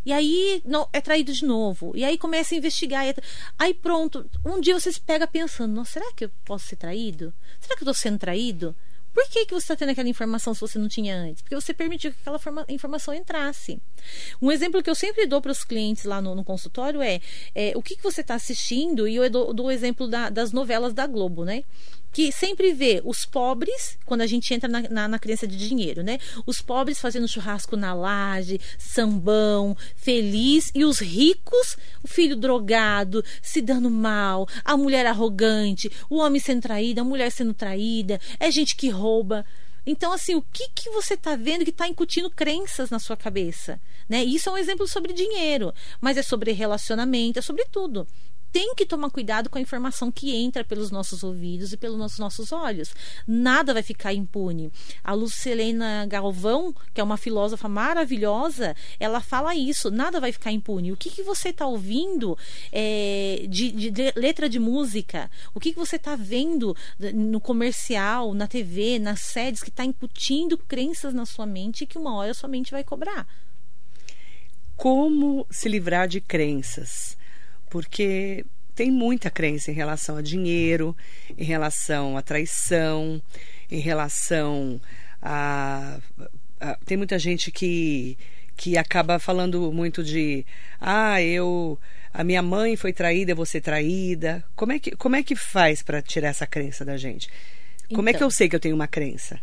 [0.05, 1.93] E aí não, é traído de novo.
[1.95, 3.05] E aí começa a investigar.
[3.05, 3.13] É
[3.57, 7.33] aí pronto, um dia você se pega pensando: Nossa, será que eu posso ser traído?
[7.59, 8.75] Será que eu estou sendo traído?
[9.13, 11.41] Por que, que você está tendo aquela informação se você não tinha antes?
[11.41, 13.77] Porque você permitiu que aquela forma, informação entrasse.
[14.41, 17.19] Um exemplo que eu sempre dou para os clientes lá no, no consultório é,
[17.53, 20.53] é, o que, que você está assistindo, e eu dou, dou o exemplo da, das
[20.53, 21.65] novelas da Globo, né?
[22.11, 26.03] Que sempre vê os pobres, quando a gente entra na, na, na crença de dinheiro,
[26.03, 26.19] né?
[26.45, 33.61] Os pobres fazendo churrasco na laje, sambão, feliz, e os ricos, o filho drogado, se
[33.61, 38.75] dando mal, a mulher arrogante, o homem sendo traído, a mulher sendo traída, é gente
[38.75, 39.45] que rouba.
[39.85, 43.81] Então, assim, o que, que você está vendo que está incutindo crenças na sua cabeça?
[44.07, 44.23] Né?
[44.23, 48.07] Isso é um exemplo sobre dinheiro, mas é sobre relacionamento, é sobre tudo
[48.51, 52.51] tem que tomar cuidado com a informação que entra pelos nossos ouvidos e pelos nossos
[52.51, 52.93] olhos.
[53.25, 54.71] Nada vai ficar impune.
[55.03, 60.91] A Lucilena Galvão, que é uma filósofa maravilhosa, ela fala isso: nada vai ficar impune.
[60.91, 62.37] O que, que você está ouvindo
[62.71, 65.31] é, de, de, de, letra de música?
[65.53, 66.75] O que, que você está vendo
[67.13, 72.15] no comercial, na TV, nas sedes que está incutindo crenças na sua mente que uma
[72.15, 73.27] hora a sua mente vai cobrar?
[74.75, 77.15] Como se livrar de crenças?
[77.71, 80.95] Porque tem muita crença em relação a dinheiro,
[81.37, 83.21] em relação à traição,
[83.71, 84.79] em relação
[85.21, 85.97] a,
[86.59, 88.17] a, tem muita gente que
[88.57, 90.45] que acaba falando muito de
[90.79, 91.79] ah eu
[92.13, 94.43] a minha mãe foi traída eu vou ser traída.
[94.55, 97.29] Como é que como é que faz para tirar essa crença da gente?
[97.89, 98.27] Como então, é que então.
[98.27, 99.39] eu sei que eu tenho uma crença?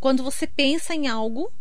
[0.00, 1.52] Quando você pensa em algo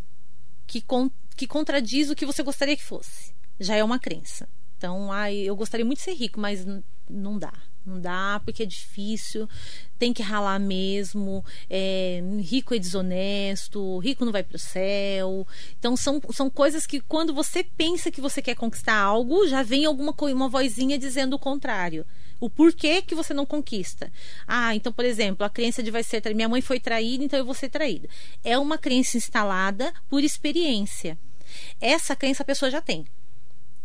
[0.66, 4.48] que, con que contradiz o que você gostaria que fosse já é uma crença
[4.86, 6.64] então, ai, eu gostaria muito de ser rico, mas
[7.10, 7.52] não dá.
[7.84, 9.50] Não dá porque é difícil,
[9.98, 11.44] tem que ralar mesmo.
[11.68, 15.48] É, rico é desonesto, rico não vai para o céu.
[15.80, 19.86] Então são, são coisas que quando você pensa que você quer conquistar algo, já vem
[19.86, 22.06] alguma uma vozinha dizendo o contrário.
[22.40, 24.12] O porquê que você não conquista.
[24.48, 26.36] Ah, então, por exemplo, a crença de vai ser traída.
[26.36, 28.08] Minha mãe foi traída, então eu vou ser traída.
[28.44, 31.18] É uma crença instalada por experiência.
[31.82, 33.06] Essa crença a pessoa já tem.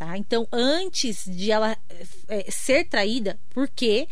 [0.00, 0.16] Tá?
[0.16, 1.76] Então, antes de ela
[2.26, 4.08] é, ser traída, porque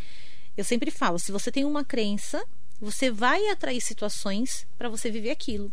[0.55, 2.45] eu sempre falo, se você tem uma crença,
[2.79, 5.73] você vai atrair situações para você viver aquilo.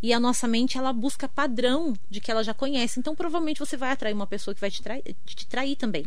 [0.00, 3.00] E a nossa mente ela busca padrão de que ela já conhece.
[3.00, 6.06] Então, provavelmente você vai atrair uma pessoa que vai te trair, te trair também.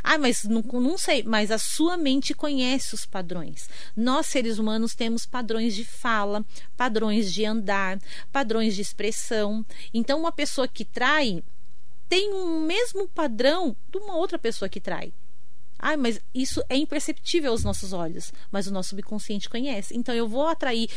[0.00, 3.68] Ah, mas não, não sei, mas a sua mente conhece os padrões.
[3.96, 6.46] Nós, seres humanos, temos padrões de fala,
[6.76, 7.98] padrões de andar,
[8.30, 9.66] padrões de expressão.
[9.92, 11.42] Então, uma pessoa que trai
[12.08, 15.12] tem um mesmo padrão de uma outra pessoa que trai.
[15.78, 19.94] Ai, mas isso é imperceptível aos nossos olhos, mas o nosso subconsciente conhece.
[19.94, 20.88] Então eu vou atrair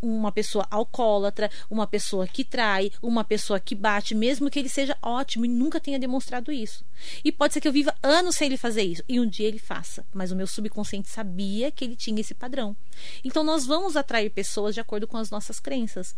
[0.00, 4.96] uma pessoa alcoólatra, uma pessoa que trai, uma pessoa que bate, mesmo que ele seja
[5.02, 6.84] ótimo e nunca tenha demonstrado isso.
[7.24, 9.58] E pode ser que eu viva anos sem ele fazer isso e um dia ele
[9.58, 12.76] faça, mas o meu subconsciente sabia que ele tinha esse padrão.
[13.24, 16.14] Então nós vamos atrair pessoas de acordo com as nossas crenças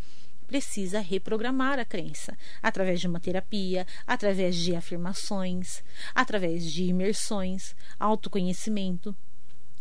[0.51, 5.81] precisa reprogramar a crença através de uma terapia, através de afirmações,
[6.13, 9.15] através de imersões, autoconhecimento.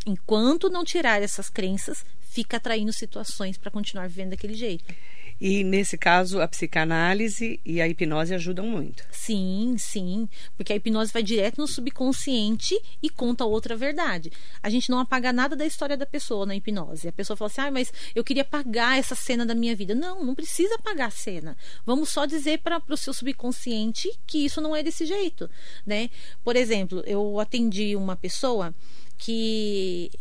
[0.06, 4.94] Enquanto não tirar essas crenças, fica atraindo situações para continuar vivendo daquele jeito.
[5.40, 9.04] E nesse caso, a psicanálise e a hipnose ajudam muito.
[9.12, 10.28] Sim, sim.
[10.58, 14.32] Porque a hipnose vai direto no subconsciente e conta outra verdade.
[14.62, 17.08] A gente não apaga nada da história da pessoa na hipnose.
[17.08, 19.96] A pessoa fala assim: ah, mas eu queria apagar essa cena da minha vida.
[19.96, 21.56] Não, não precisa apagar a cena.
[21.86, 25.50] Vamos só dizer para o seu subconsciente que isso não é desse jeito.
[25.86, 26.10] né?
[26.44, 28.74] Por exemplo, eu atendi uma pessoa
[29.18, 30.12] que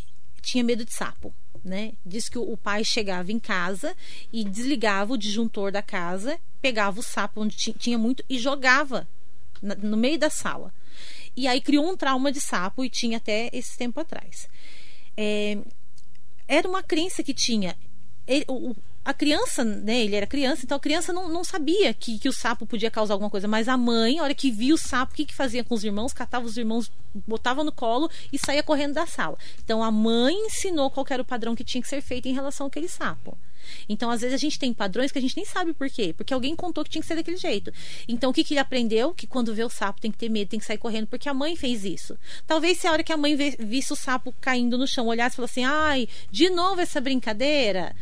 [0.43, 1.93] tinha medo de sapo né?
[2.05, 3.97] Diz que o pai chegava em casa
[4.33, 9.09] e desligava o disjuntor da casa, pegava o sapo onde tinha muito e jogava
[9.61, 10.73] no meio da sala.
[11.37, 14.49] E aí criou um trauma de sapo e tinha até esse tempo atrás.
[15.17, 15.59] É,
[16.47, 17.77] era uma crença que tinha.
[19.09, 22.33] A criança, né, ele era criança, então a criança não, não sabia que, que o
[22.33, 25.17] sapo podia causar alguma coisa, mas a mãe, a hora que viu o sapo, o
[25.17, 26.13] que, que fazia com os irmãos?
[26.13, 26.93] Catava os irmãos,
[27.27, 29.39] botava no colo e saía correndo da sala.
[29.65, 32.67] Então a mãe ensinou qual era o padrão que tinha que ser feito em relação
[32.67, 33.39] àquele sapo.
[33.89, 36.15] Então, às vezes, a gente tem padrões que a gente nem sabe por quê.
[36.17, 37.71] Porque alguém contou que tinha que ser daquele jeito.
[38.07, 39.13] Então, o que, que ele aprendeu?
[39.13, 41.35] Que quando vê o sapo tem que ter medo, tem que sair correndo, porque a
[41.35, 42.17] mãe fez isso.
[42.47, 45.37] Talvez se a hora que a mãe visse o sapo caindo no chão, olhasse e
[45.37, 47.95] falasse assim: ai, de novo essa brincadeira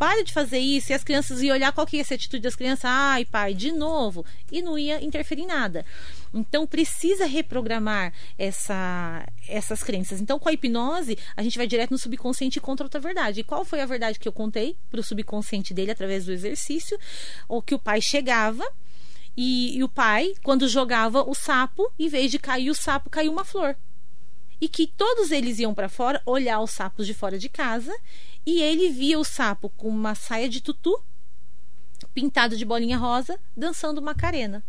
[0.00, 2.42] pare de fazer isso, e as crianças iam olhar qual que ia ser a atitude
[2.42, 5.84] das crianças, ai pai, de novo, e não ia interferir em nada.
[6.32, 10.18] Então precisa reprogramar essa, essas crenças.
[10.18, 13.40] Então com a hipnose, a gente vai direto no subconsciente e contra outra verdade.
[13.40, 16.98] E qual foi a verdade que eu contei para o subconsciente dele através do exercício?
[17.46, 18.64] Ou que o pai chegava
[19.36, 23.30] e, e o pai, quando jogava o sapo, em vez de cair o sapo, caiu
[23.30, 23.76] uma flor
[24.60, 27.96] e que todos eles iam para fora olhar os sapos de fora de casa
[28.44, 31.02] e ele via o sapo com uma saia de tutu,
[32.14, 34.64] pintado de bolinha rosa, dançando macarena.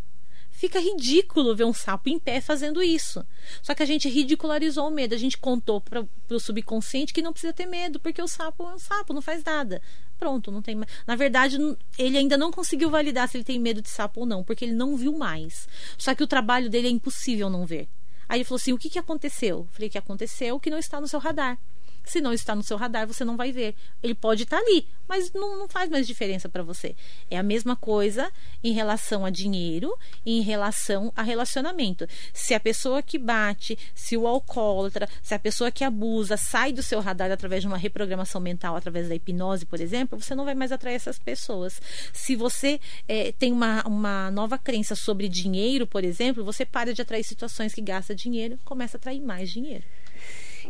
[0.52, 3.26] Fica ridículo ver um sapo em pé fazendo isso.
[3.64, 5.16] Só que a gente ridicularizou o medo.
[5.16, 8.76] A gente contou para o subconsciente que não precisa ter medo, porque o sapo é
[8.76, 9.82] um sapo, não faz nada.
[10.20, 10.80] Pronto, não tem.
[11.08, 11.58] Na verdade,
[11.98, 14.74] ele ainda não conseguiu validar se ele tem medo de sapo ou não, porque ele
[14.74, 15.68] não viu mais.
[15.98, 17.88] Só que o trabalho dele é impossível não ver.
[18.30, 19.68] Aí ele falou assim: o que, que aconteceu?
[19.72, 21.58] Falei que aconteceu que não está no seu radar.
[22.04, 23.76] Se não está no seu radar, você não vai ver.
[24.02, 26.96] Ele pode estar ali, mas não, não faz mais diferença para você.
[27.30, 28.32] É a mesma coisa
[28.64, 32.08] em relação a dinheiro em relação a relacionamento.
[32.34, 36.84] Se a pessoa que bate, se o alcoólatra, se a pessoa que abusa sai do
[36.84, 40.56] seu radar através de uma reprogramação mental, através da hipnose, por exemplo, você não vai
[40.56, 41.82] mais atrair essas pessoas.
[42.14, 47.02] Se você é, tem uma, uma nova crença sobre dinheiro, por exemplo, você para de
[47.02, 49.84] atrair situações que gasta dinheiro, começa a atrair mais dinheiro.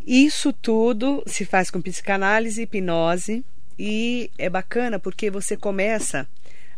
[0.06, 3.44] Isso tudo se faz com psicanálise, hipnose
[3.78, 6.28] e é bacana porque você começa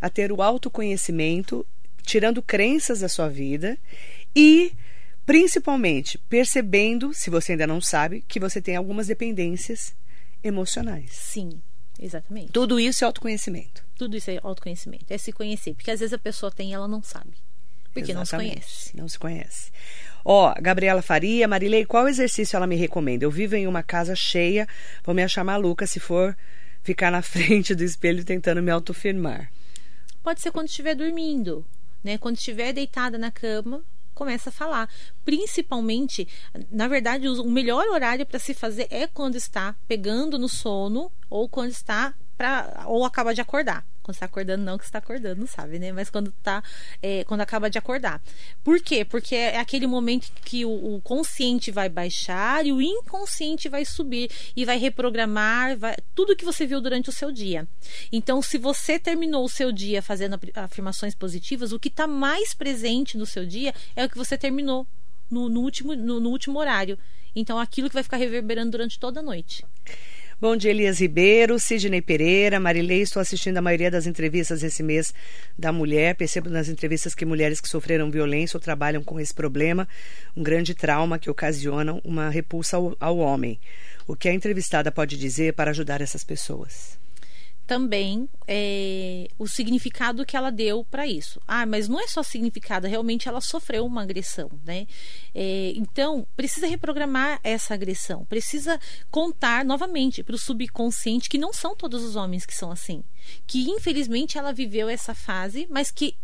[0.01, 1.65] a ter o autoconhecimento,
[2.03, 3.77] tirando crenças da sua vida
[4.35, 4.73] e
[5.25, 9.95] principalmente percebendo, se você ainda não sabe, que você tem algumas dependências
[10.43, 11.11] emocionais.
[11.13, 11.61] Sim,
[11.99, 12.51] exatamente.
[12.51, 13.83] Tudo isso é autoconhecimento.
[13.97, 16.87] Tudo isso é autoconhecimento, é se conhecer, porque às vezes a pessoa tem e ela
[16.87, 17.33] não sabe.
[17.93, 18.15] Porque Exatamente.
[18.15, 18.97] não se conhece.
[18.97, 19.71] Não se conhece.
[20.25, 23.25] Ó, Gabriela Faria, Marilei, qual exercício ela me recomenda?
[23.25, 24.67] Eu vivo em uma casa cheia,
[25.03, 26.35] vou me achar maluca se for
[26.81, 29.51] ficar na frente do espelho tentando me autofirmar.
[30.23, 31.65] Pode ser quando estiver dormindo,
[32.03, 32.17] né?
[32.17, 33.83] Quando estiver deitada na cama,
[34.13, 34.89] começa a falar.
[35.25, 36.27] Principalmente,
[36.71, 41.49] na verdade, o melhor horário para se fazer é quando está pegando no sono ou
[41.49, 43.85] quando está para ou acaba de acordar.
[44.03, 45.91] Quando está acordando, não que está acordando, sabe, né?
[45.91, 46.61] Mas quando tá.
[47.01, 48.21] É, quando acaba de acordar.
[48.63, 49.05] Por quê?
[49.05, 54.29] Porque é aquele momento que o, o, consciente vai baixar e o inconsciente vai subir
[54.55, 57.67] e vai reprogramar vai, tudo que você viu durante o seu dia.
[58.11, 63.17] Então, se você terminou o seu dia fazendo afirmações positivas, o que está mais presente
[63.17, 64.85] no seu dia é o que você terminou
[65.31, 66.99] no, no último, no, no último horário.
[67.35, 69.65] Então, aquilo que vai ficar reverberando durante toda a noite.
[70.43, 73.01] Bom dia, Elias Ribeiro, Sidney Pereira, Marilei.
[73.01, 75.13] Estou assistindo a maioria das entrevistas esse mês
[75.57, 76.15] da mulher.
[76.15, 79.87] Percebo nas entrevistas que mulheres que sofreram violência ou trabalham com esse problema,
[80.35, 83.57] um grande trauma que ocasiona uma repulsa ao, ao homem.
[84.05, 87.01] O que a entrevistada pode dizer para ajudar essas pessoas?
[87.65, 91.41] Também é, o significado que ela deu para isso.
[91.47, 94.85] Ah, mas não é só significado, realmente ela sofreu uma agressão, né?
[95.33, 101.75] É, então, precisa reprogramar essa agressão, precisa contar novamente para o subconsciente que não são
[101.75, 103.03] todos os homens que são assim.
[103.47, 106.15] Que infelizmente ela viveu essa fase, mas que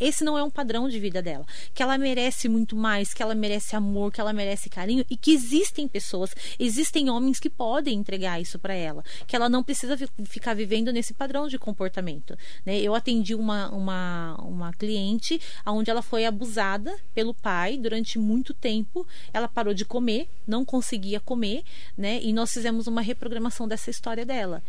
[0.00, 1.46] esse não é um padrão de vida dela.
[1.74, 5.32] Que ela merece muito mais, que ela merece amor, que ela merece carinho e que
[5.32, 9.04] existem pessoas, existem homens que podem entregar isso para ela.
[9.26, 12.36] Que ela não precisa ficar vivendo nesse padrão de comportamento.
[12.64, 12.78] Né?
[12.80, 19.06] Eu atendi uma, uma, uma cliente onde ela foi abusada pelo pai durante muito tempo.
[19.32, 21.62] Ela parou de comer, não conseguia comer,
[21.96, 22.20] né?
[22.22, 24.62] E nós fizemos uma reprogramação dessa história dela.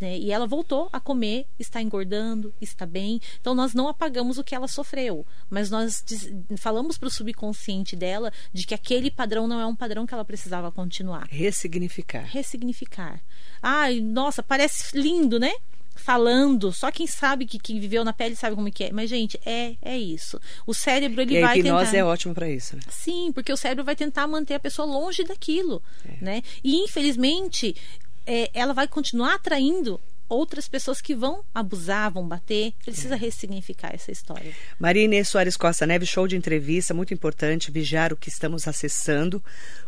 [0.00, 0.18] Né?
[0.18, 3.20] E ela voltou a comer, está engordando, está bem.
[3.40, 6.04] Então nós não apagamos o que ela sofreu, mas nós
[6.58, 10.24] falamos para o subconsciente dela de que aquele padrão não é um padrão que ela
[10.24, 11.26] precisava continuar.
[11.30, 12.24] Ressignificar.
[12.24, 13.20] Ressignificar.
[13.62, 15.52] Ai, nossa, parece lindo, né?
[15.96, 18.92] falando, só quem sabe que quem viveu na pele sabe como é que é.
[18.92, 20.38] Mas gente, é é isso.
[20.66, 21.96] O cérebro ele e vai a hipnose tentar...
[21.96, 22.76] é ótimo para isso.
[22.76, 22.82] Né?
[22.88, 26.24] Sim, porque o cérebro vai tentar manter a pessoa longe daquilo, é.
[26.24, 26.42] né?
[26.62, 27.74] E infelizmente
[28.26, 32.72] é, ela vai continuar atraindo outras pessoas que vão abusar, vão bater.
[32.84, 33.18] Precisa é.
[33.18, 34.52] ressignificar essa história.
[34.78, 39.42] Maria Inês Soares Costa Neves, show de entrevista, muito importante, vigiar o que estamos acessando,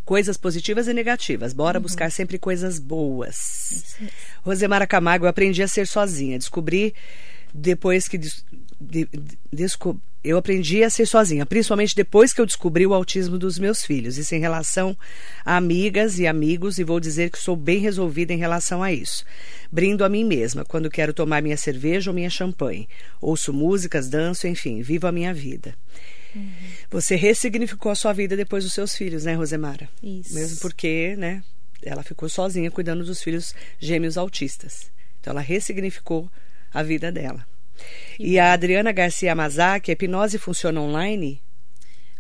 [0.04, 1.52] coisas positivas e negativas.
[1.52, 1.82] Bora uhum.
[1.82, 3.96] buscar sempre coisas boas.
[4.42, 6.94] Rosemara Camargo, eu aprendi a ser sozinha, descobri
[7.52, 8.30] depois que de,
[8.80, 9.08] de,
[9.52, 13.82] desco, eu aprendi a ser sozinha, principalmente depois que eu descobri o autismo dos meus
[13.82, 14.18] filhos.
[14.18, 14.94] Isso em relação
[15.42, 19.24] a amigas e amigos, e vou dizer que sou bem resolvida em relação a isso.
[19.72, 22.86] Brindo a mim mesma quando quero tomar minha cerveja ou minha champanhe.
[23.22, 25.74] Ouço músicas, danço, enfim, vivo a minha vida.
[26.34, 26.52] Uhum.
[26.90, 29.88] Você ressignificou a sua vida depois dos seus filhos, né, Rosemara?
[30.02, 30.34] Isso.
[30.34, 31.42] Mesmo porque, né,
[31.82, 34.90] ela ficou sozinha cuidando dos filhos gêmeos autistas.
[35.20, 36.30] Então ela ressignificou
[36.70, 37.46] a vida dela.
[38.18, 41.40] E a Adriana Garcia Mazaki, a hipnose funciona online?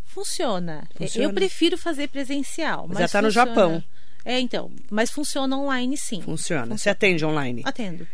[0.04, 0.88] Funciona.
[0.96, 1.28] funciona.
[1.28, 2.86] Eu prefiro fazer presencial.
[2.88, 3.82] Mas já está no Japão.
[4.24, 4.70] É, então.
[4.90, 6.20] Mas funciona online sim.
[6.20, 6.62] Funciona.
[6.62, 6.78] funciona.
[6.78, 7.62] Você atende online?
[7.64, 8.06] Atendo.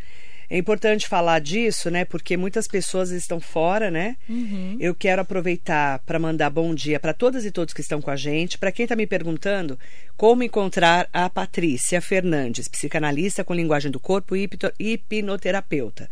[0.48, 2.04] É importante falar disso, né?
[2.04, 4.16] Porque muitas pessoas estão fora, né?
[4.28, 4.76] Uhum.
[4.78, 8.16] Eu quero aproveitar para mandar bom dia para todas e todos que estão com a
[8.16, 8.58] gente.
[8.58, 9.78] Para quem está me perguntando
[10.16, 16.08] como encontrar a Patrícia Fernandes, psicanalista com linguagem do corpo e hipnoterapeuta.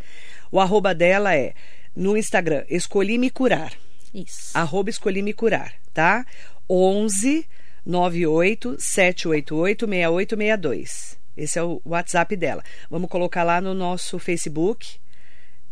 [0.53, 1.55] O arroba dela é
[1.97, 3.73] no Instagram, escolhi me curar.
[4.15, 4.51] Isso.
[4.53, 6.27] Arroba escolhi me curar, tá?
[6.69, 7.47] 11
[7.85, 11.19] 98 788 6862.
[11.37, 12.63] Esse é o WhatsApp dela.
[12.91, 15.01] Vamos colocar lá no nosso Facebook.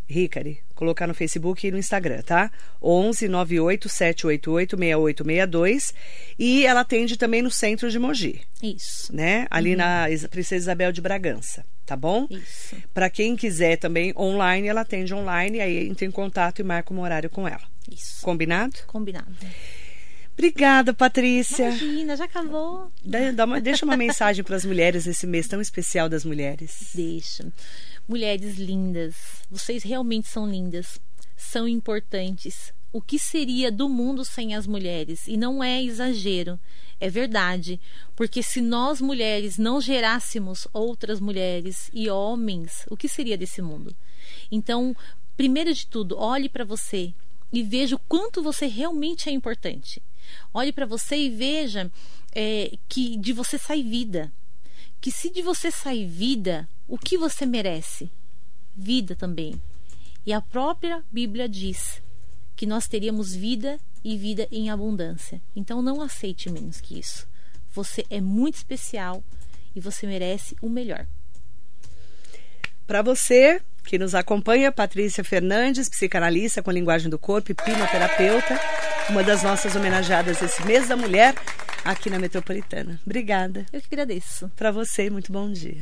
[0.08, 2.50] Ricari, colocar no Facebook e no Instagram, tá?
[2.82, 5.94] 11 98 788 6862
[6.36, 8.40] e ela atende também no centro de Mogi.
[8.60, 9.14] Isso.
[9.14, 9.46] Né?
[9.48, 9.76] Ali uhum.
[9.76, 12.28] na Princesa Isabel de Bragança, tá bom?
[12.30, 12.76] Isso.
[12.94, 17.00] Para quem quiser também online, ela atende online, aí entra em contato e marca um
[17.00, 17.62] horário com ela.
[17.90, 18.22] Isso.
[18.22, 18.76] Combinado?
[18.86, 19.34] Combinado.
[20.32, 21.68] Obrigada, Patrícia.
[21.68, 22.92] Imagina, já acabou.
[23.34, 26.90] Dá uma, deixa uma mensagem para as mulheres esse mês tão especial das mulheres.
[26.94, 27.52] Deixa.
[28.06, 29.16] Mulheres lindas,
[29.50, 31.00] vocês realmente são lindas,
[31.36, 32.72] são importantes.
[32.92, 35.28] O que seria do mundo sem as mulheres?
[35.28, 36.58] E não é exagero,
[36.98, 37.80] é verdade.
[38.16, 43.94] Porque se nós mulheres não gerássemos outras mulheres e homens, o que seria desse mundo?
[44.50, 44.96] Então,
[45.36, 47.14] primeiro de tudo, olhe para você
[47.52, 50.02] e veja o quanto você realmente é importante.
[50.52, 51.90] Olhe para você e veja
[52.32, 54.32] é, que de você sai vida.
[55.00, 58.10] Que se de você sai vida, o que você merece?
[58.76, 59.60] Vida também.
[60.26, 62.02] E a própria Bíblia diz
[62.60, 65.40] que nós teríamos vida e vida em abundância.
[65.56, 67.26] Então não aceite menos que isso.
[67.72, 69.24] Você é muito especial
[69.74, 71.06] e você merece o melhor.
[72.86, 78.60] Para você que nos acompanha, Patrícia Fernandes, psicanalista com linguagem do corpo e pinoterapeuta
[79.08, 81.34] uma das nossas homenageadas esse mês da mulher
[81.82, 83.00] aqui na Metropolitana.
[83.06, 83.64] Obrigada.
[83.72, 84.50] Eu que agradeço.
[84.54, 85.80] Para você, muito bom dia.